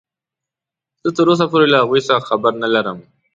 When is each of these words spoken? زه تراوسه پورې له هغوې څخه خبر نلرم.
زه 1.03 1.09
تراوسه 1.15 1.45
پورې 1.51 1.65
له 1.71 1.77
هغوې 1.81 2.01
څخه 2.07 2.27
خبر 2.29 2.51
نلرم. 2.61 2.99